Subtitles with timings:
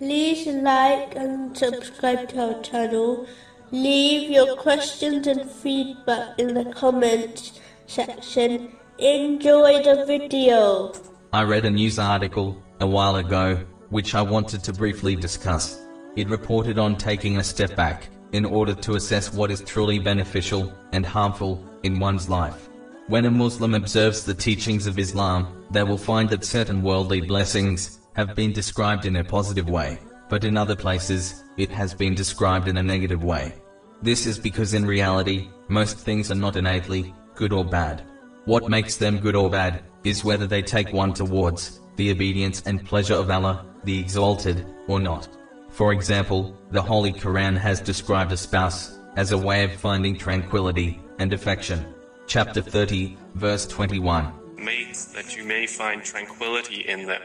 [0.00, 3.26] like and subscribe to our channel.
[3.70, 8.72] Leave your questions and feedback in the comments section.
[8.98, 10.92] Enjoy the video.
[11.32, 15.80] I read a news article a while ago, which I wanted to briefly discuss.
[16.16, 20.72] It reported on taking a step back in order to assess what is truly beneficial
[20.92, 22.68] and harmful in one's life.
[23.06, 28.00] When a Muslim observes the teachings of Islam, they will find that certain worldly blessings
[28.14, 32.68] have been described in a positive way, but in other places, it has been described
[32.68, 33.54] in a negative way.
[34.02, 38.02] This is because in reality, most things are not innately good or bad.
[38.44, 42.84] What makes them good or bad is whether they take one towards the obedience and
[42.84, 45.28] pleasure of Allah, the Exalted, or not.
[45.70, 51.00] For example, the Holy Quran has described a spouse as a way of finding tranquility
[51.18, 51.94] and affection.
[52.26, 54.32] Chapter 30, verse 21.
[54.56, 57.22] Mates, that you may find tranquility in them.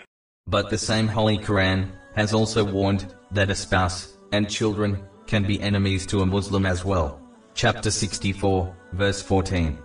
[0.50, 5.62] But the same Holy Quran has also warned that a spouse and children can be
[5.62, 7.22] enemies to a Muslim as well.
[7.54, 9.78] Chapter 64, verse 14.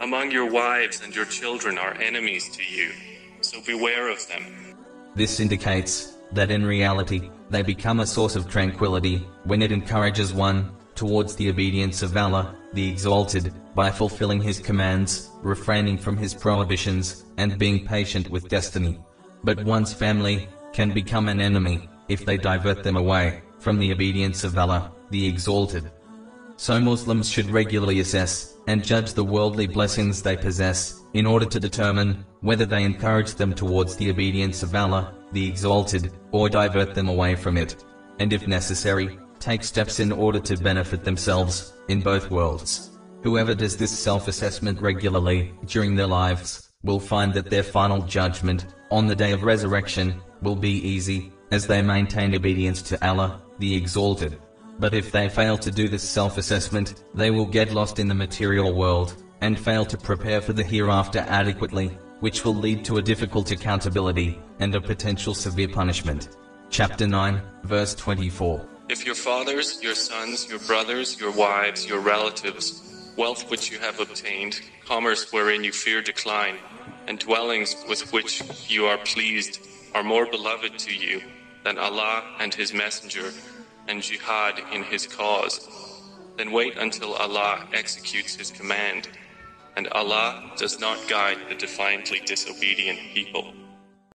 [0.00, 2.92] Among your wives and your children are enemies to you,
[3.40, 4.76] so beware of them.
[5.16, 10.70] This indicates that in reality, they become a source of tranquility when it encourages one
[10.94, 17.24] towards the obedience of Allah, the Exalted, by fulfilling His commands, refraining from His prohibitions,
[17.38, 19.00] and being patient with destiny.
[19.44, 24.44] But one's family can become an enemy if they divert them away from the obedience
[24.44, 25.90] of Allah, the Exalted.
[26.56, 31.60] So Muslims should regularly assess and judge the worldly blessings they possess in order to
[31.60, 37.08] determine whether they encourage them towards the obedience of Allah, the Exalted, or divert them
[37.08, 37.84] away from it.
[38.20, 42.90] And if necessary, take steps in order to benefit themselves in both worlds.
[43.22, 49.06] Whoever does this self-assessment regularly during their lives will find that their final judgment on
[49.06, 54.38] the day of resurrection will be easy as they maintain obedience to Allah, the Exalted.
[54.78, 58.72] But if they fail to do this self-assessment, they will get lost in the material
[58.74, 61.88] world and fail to prepare for the hereafter adequately,
[62.20, 66.36] which will lead to a difficult accountability and a potential severe punishment.
[66.70, 68.66] Chapter 9, verse 24.
[68.88, 74.00] If your fathers, your sons, your brothers, your wives, your relatives, wealth which you have
[74.00, 76.56] obtained, commerce wherein you fear decline,
[77.06, 79.60] and dwellings with which you are pleased,
[79.94, 81.20] are more beloved to you
[81.64, 83.32] than Allah and His Messenger,
[83.88, 85.68] and jihad in His cause,
[86.36, 89.08] then wait until Allah executes His command,
[89.76, 93.52] and Allah does not guide the defiantly disobedient people.